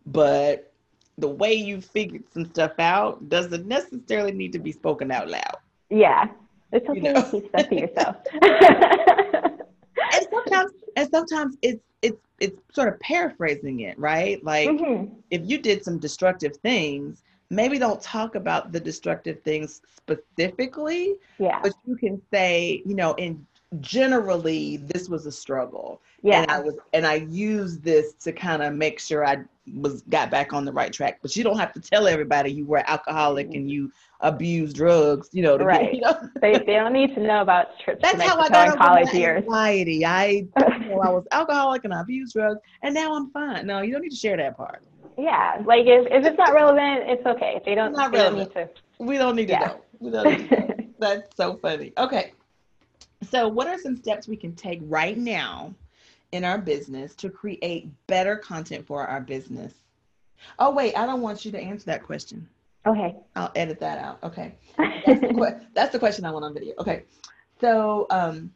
[0.05, 0.73] But
[1.17, 5.57] the way you figured some stuff out doesn't necessarily need to be spoken out loud.
[5.89, 6.27] Yeah,
[6.73, 7.21] it's okay you know?
[7.21, 8.15] to keep stuff to yourself.
[8.41, 14.43] and sometimes, and sometimes it's it's it's sort of paraphrasing it, right?
[14.43, 15.13] Like mm-hmm.
[15.31, 21.15] if you did some destructive things, maybe don't talk about the destructive things specifically.
[21.37, 21.59] Yeah.
[21.61, 23.45] But you can say, you know, in
[23.79, 26.01] generally this was a struggle.
[26.21, 26.41] Yeah.
[26.41, 29.43] And I was and I used this to kind of make sure I
[29.75, 31.19] was got back on the right track.
[31.21, 35.41] But you don't have to tell everybody you were alcoholic and you abuse drugs, you
[35.43, 35.57] know.
[35.57, 35.85] right.
[35.85, 36.29] Get, you know?
[36.41, 39.43] they, they don't need to know about trips That's how I got college years.
[39.43, 40.05] anxiety.
[40.05, 40.25] I,
[40.57, 43.65] you know, I was alcoholic and I abused drugs, and now I'm fine.
[43.65, 44.83] No, you don't need to share that part.
[45.17, 47.61] Yeah, like if, if it's not relevant, it's okay.
[47.65, 47.93] They don't.
[47.93, 48.55] Not they don't relevant.
[48.55, 48.61] need
[48.99, 49.05] to.
[49.05, 49.59] We don't need to Yeah.
[49.59, 49.81] know.
[49.99, 50.75] We don't need to know.
[50.99, 51.93] That's so funny.
[51.97, 52.33] Okay.
[53.29, 55.73] So, what are some steps we can take right now
[56.33, 59.71] in our business to create better content for our business?
[60.57, 62.49] Oh, wait, I don't want you to answer that question.
[62.85, 63.15] Okay.
[63.35, 64.21] I'll edit that out.
[64.23, 64.55] Okay.
[64.77, 66.73] That's the, que- that's the question I want on video.
[66.79, 67.03] Okay.
[67.61, 68.51] So, um,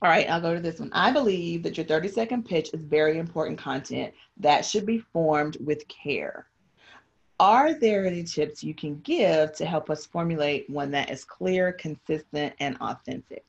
[0.00, 0.90] all right, I'll go to this one.
[0.92, 5.56] I believe that your 30 second pitch is very important content that should be formed
[5.64, 6.46] with care.
[7.40, 11.72] Are there any tips you can give to help us formulate one that is clear,
[11.72, 13.47] consistent, and authentic?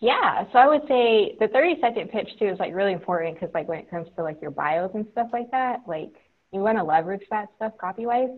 [0.00, 3.52] Yeah, so I would say the 30 second pitch too is like really important because
[3.52, 6.12] like when it comes to like your bios and stuff like that, like
[6.52, 8.30] you want to leverage that stuff copy wise.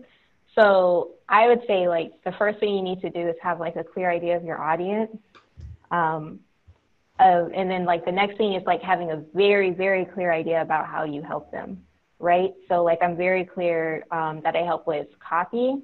[0.55, 3.75] So I would say like the first thing you need to do is have like
[3.75, 5.15] a clear idea of your audience.
[5.91, 6.39] Um,
[7.19, 10.61] of, and then like the next thing is like having a very, very clear idea
[10.61, 11.83] about how you help them,
[12.17, 12.53] right?
[12.69, 15.83] So like I'm very clear um, that I help with copy.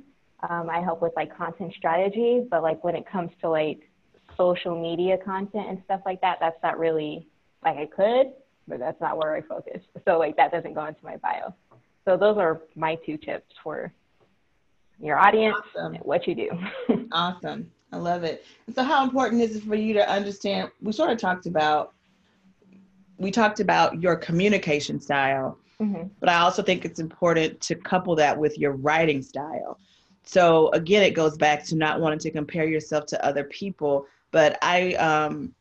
[0.49, 3.87] Um, I help with like content strategy, but like when it comes to like
[4.37, 7.27] social media content and stuff like that, that's not really
[7.65, 8.27] like I could,
[8.67, 9.81] but that's not where I focus.
[10.05, 11.53] So like that doesn't go into my bio.
[12.05, 13.91] So those are my two tips for
[15.01, 15.95] your audience, Awesome.
[15.95, 16.49] and what you do.
[17.11, 17.71] Awesome.
[17.91, 18.45] I love it.
[18.75, 21.93] So how important is it for you to understand we sort of talked about
[23.17, 28.15] we talked about your communication style, hmm but I also think it's important to couple
[28.15, 29.79] that with your writing style.
[30.23, 34.05] So again, it goes back to not wanting to compare yourself to other people.
[34.31, 35.53] But I um,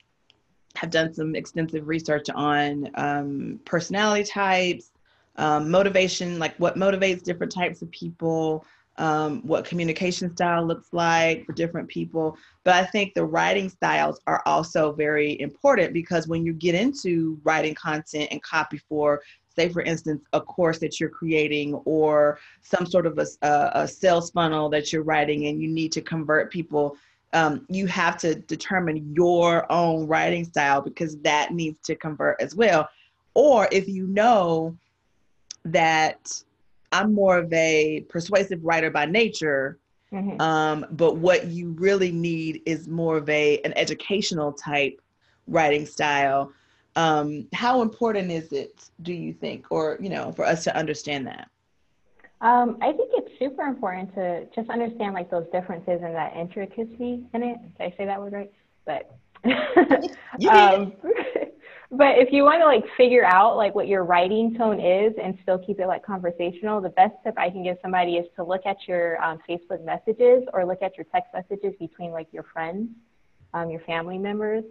[0.76, 4.92] have done some extensive research on um, personality types,
[5.37, 8.64] um, motivation, like what motivates different types of people,
[8.98, 12.37] um, what communication style looks like for different people.
[12.64, 17.38] But I think the writing styles are also very important because when you get into
[17.44, 19.22] writing content and copy for,
[19.55, 24.31] say, for instance, a course that you're creating or some sort of a, a, sales
[24.31, 26.96] funnel that you're writing and you need to convert people.
[27.37, 32.55] Um, you have to determine your own writing style because that needs to convert as
[32.55, 32.88] well.
[33.35, 34.75] Or if you know
[35.66, 36.33] that
[36.92, 39.79] I'm more of a persuasive writer by nature,
[40.11, 45.01] hmm um, but what you really need is more of a an educational type
[45.46, 46.53] writing style.
[46.94, 51.27] Um, how important is it, do you think, or you know, for us to understand
[51.27, 51.51] that?
[52.40, 57.25] Um, I think it's super important to just understand like those differences and that intricacy
[57.35, 57.59] in it.
[57.79, 58.53] Did I say that word right?
[58.85, 59.16] But
[60.51, 60.92] um,
[61.90, 65.38] but if you want to like figure out like what your writing tone is and
[65.42, 68.66] still keep it like conversational, the best tip I can give somebody is to look
[68.66, 72.88] at your um, Facebook messages or look at your text messages between like your friends,
[73.55, 74.64] um, your family members,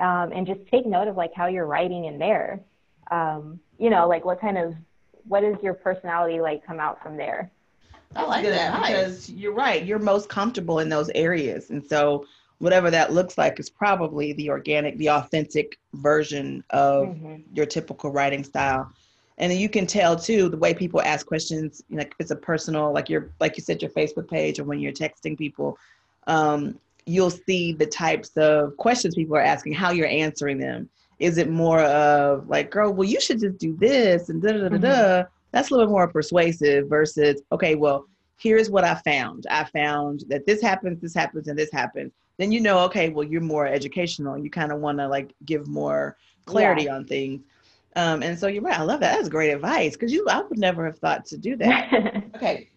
[0.00, 2.60] um, and just take note of like how you're writing in there.
[3.10, 4.74] Um, you know, like what kind of
[5.28, 7.50] what is your personality like come out from there?
[8.16, 9.84] I like that because you're right.
[9.84, 11.70] You're most comfortable in those areas.
[11.70, 12.26] And so
[12.58, 17.42] whatever that looks like is probably the organic, the authentic version of Mhm.
[17.54, 18.90] your typical writing style.
[19.38, 22.36] And then you can tell too the way people ask questions, like if it's a
[22.36, 25.78] personal, like your like you said, your Facebook page or when you're texting people,
[26.26, 30.88] um, you'll see the types of questions people are asking, how you're answering them.
[31.18, 34.68] Is it more of like, girl, well, you should just do this and da da
[34.68, 35.24] da da da.
[35.52, 38.06] That's a little bit more persuasive versus, okay, well,
[38.38, 39.46] here's what I found.
[39.50, 42.12] I found that this happens, this happens, and this happens.
[42.38, 44.36] Then you know, okay, well, you're more educational.
[44.36, 47.42] You kind of want to like give more clarity on things.
[47.96, 48.78] Um, and so you're right.
[48.78, 49.16] I love that.
[49.16, 52.24] That's great advice because you, I would never have thought to do that.
[52.36, 52.68] Okay.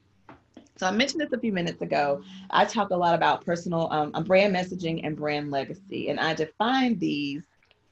[0.77, 2.23] So I mentioned this a few minutes ago.
[2.51, 6.97] I talk a lot about personal um, brand messaging and brand legacy, and I define
[6.97, 7.43] these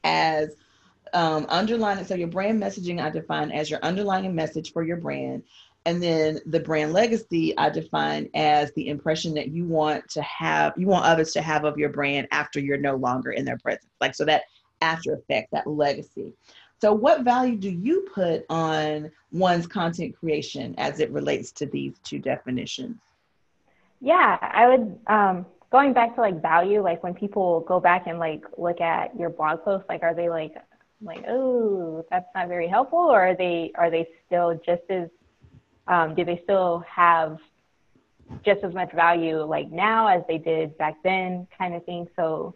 [0.05, 0.55] as
[1.17, 2.06] um, underlining.
[2.06, 5.41] So your brand messaging I define as your underlying message for your brand,
[5.85, 10.73] and then the brand legacy I define as the impression that you want to have,
[10.77, 13.91] you want others to have of your brand after you're no longer in their presence.
[14.00, 14.44] Like so that
[14.81, 16.33] after effect, that legacy.
[16.79, 21.98] So, what value do you put on one's content creation as it relates to these
[22.04, 22.98] two definitions?
[24.02, 28.19] Yeah, I would um going back to like value, like when people go back and
[28.19, 30.54] like look at your blog post, like are they like
[31.02, 35.10] like, oh, that's not very helpful, or are they are they still just as
[35.87, 37.37] um, do they still have
[38.43, 42.08] just as much value like now as they did back then, kind of thing?
[42.15, 42.56] So,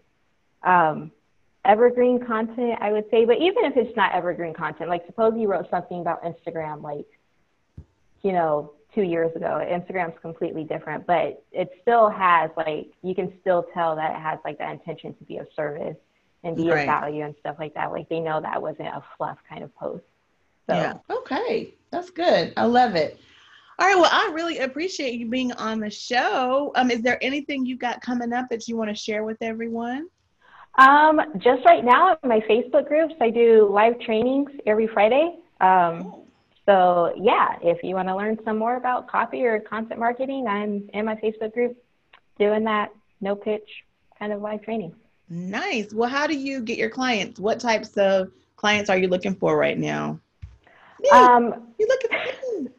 [0.63, 1.11] um,
[1.65, 3.25] evergreen content, I would say.
[3.25, 7.07] But even if it's not evergreen content, like suppose you wrote something about Instagram, like,
[8.21, 13.31] you know, two years ago, Instagram's completely different, but it still has like, you can
[13.39, 15.95] still tell that it has like the intention to be of service
[16.43, 16.81] and be right.
[16.81, 17.91] of value and stuff like that.
[17.91, 20.03] Like they know that wasn't a fluff kind of post.
[20.67, 20.75] So.
[20.75, 20.93] Yeah.
[21.09, 21.73] Okay.
[21.91, 22.53] That's good.
[22.57, 23.19] I love it.
[23.79, 23.95] All right.
[23.95, 26.71] Well, I really appreciate you being on the show.
[26.75, 30.07] Um, is there anything you got coming up that you want to share with everyone?
[30.77, 35.35] Um, just right now, in my Facebook groups, I do live trainings every Friday.
[35.59, 36.27] Um, oh.
[36.67, 40.89] So yeah, if you want to learn some more about copy or content marketing, I'm
[40.93, 41.75] in my Facebook group
[42.39, 43.67] doing that no pitch
[44.17, 44.95] kind of live training.
[45.31, 45.93] Nice.
[45.93, 47.39] Well, how do you get your clients?
[47.39, 50.19] What types of clients are you looking for right now?
[51.13, 52.71] Um, you look at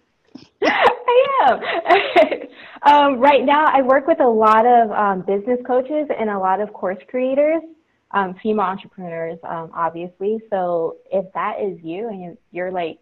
[0.63, 2.43] I am.
[2.83, 6.61] um, right now, I work with a lot of um, business coaches and a lot
[6.61, 7.63] of course creators,
[8.11, 10.39] um, female entrepreneurs, um, obviously.
[10.51, 12.99] So if that is you and you're like,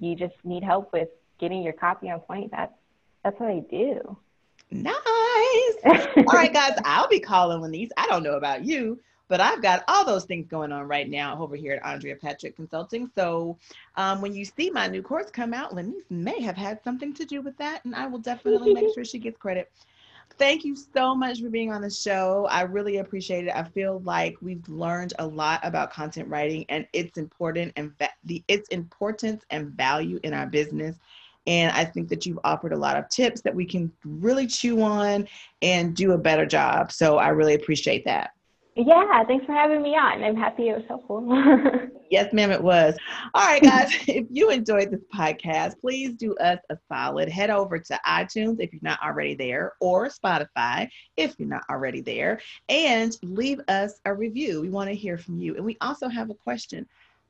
[0.00, 1.08] you just need help with
[1.40, 2.74] getting your copy on point, that's
[3.24, 4.18] that's what I do.
[4.70, 4.94] Nice.
[5.84, 7.90] All right, guys, I'll be calling Lenise.
[7.96, 8.98] I don't know about you,
[9.28, 12.56] but I've got all those things going on right now over here at Andrea Patrick
[12.56, 13.10] Consulting.
[13.14, 13.58] So
[13.96, 17.24] um, when you see my new course come out, Lenise may have had something to
[17.24, 19.70] do with that, and I will definitely make sure she gets credit.
[20.38, 22.46] Thank you so much for being on the show.
[22.50, 23.56] I really appreciate it.
[23.56, 28.10] I feel like we've learned a lot about content writing and its important and va-
[28.24, 30.98] the its importance and value in our business.
[31.46, 34.82] And I think that you've offered a lot of tips that we can really chew
[34.82, 35.28] on
[35.62, 36.92] and do a better job.
[36.92, 38.30] So I really appreciate that.
[38.78, 40.22] Yeah, thanks for having me on.
[40.22, 41.26] I'm happy it was helpful.
[42.10, 42.94] yes, ma'am, it was.
[43.32, 47.30] All right, guys, if you enjoyed this podcast, please do us a solid.
[47.30, 52.02] Head over to iTunes if you're not already there, or Spotify if you're not already
[52.02, 52.38] there,
[52.68, 54.60] and leave us a review.
[54.60, 55.56] We want to hear from you.
[55.56, 56.86] And we also have a question.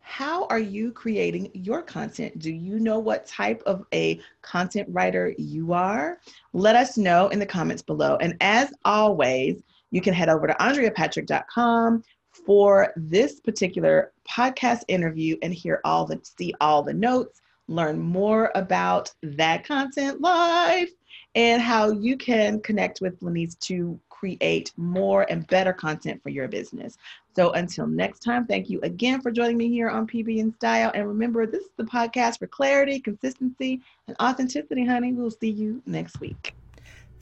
[0.09, 2.39] How are you creating your content?
[2.39, 6.21] Do you know what type of a content writer you are?
[6.53, 8.17] Let us know in the comments below.
[8.21, 15.53] And as always, you can head over to andreapatrick.com for this particular podcast interview and
[15.53, 20.89] hear all the see all the notes, learn more about that content live
[21.35, 26.47] and how you can connect with Lenise to create more and better content for your
[26.47, 26.97] business.
[27.37, 30.91] So until next time, thank you again for joining me here on PB and Style.
[30.95, 35.13] And remember, this is the podcast for clarity, consistency, and authenticity, honey.
[35.13, 36.55] We'll see you next week.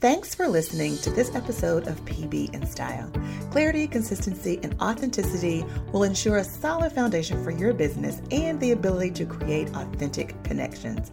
[0.00, 3.10] Thanks for listening to this episode of PB in Style.
[3.50, 9.10] Clarity, consistency, and authenticity will ensure a solid foundation for your business and the ability
[9.12, 11.10] to create authentic connections.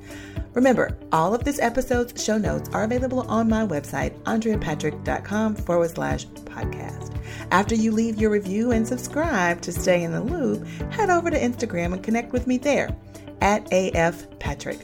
[0.53, 6.25] Remember, all of this episode's show notes are available on my website, andreapatrick.com forward slash
[6.27, 7.17] podcast.
[7.51, 11.39] After you leave your review and subscribe to stay in the loop, head over to
[11.39, 12.95] Instagram and connect with me there
[13.41, 14.79] at AF Patrick.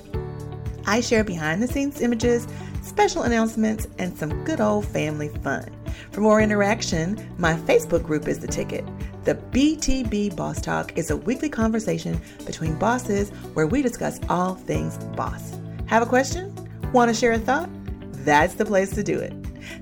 [0.86, 2.48] I share behind the scenes images
[2.88, 5.70] special announcements, and some good old family fun.
[6.12, 8.86] For more interaction, my Facebook group is the ticket.
[9.24, 14.98] The BTB Boss Talk is a weekly conversation between bosses where we discuss all things
[15.16, 15.60] boss.
[15.88, 16.54] Have a question?
[16.94, 17.70] Want to share a thought?
[18.26, 19.34] That's the place to do it.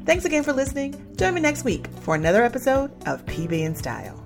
[0.05, 1.15] Thanks again for listening.
[1.17, 4.24] Join me next week for another episode of PB in Style.